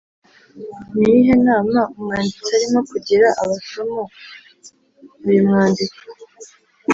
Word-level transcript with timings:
Ni 0.97 1.07
iyihe 1.11 1.35
nama 1.47 1.79
umwanditsi 1.95 2.49
arimo 2.57 2.79
kugira 2.91 3.27
abasoma 3.41 4.01
uyu 5.27 5.41
mwandiko? 5.47 5.97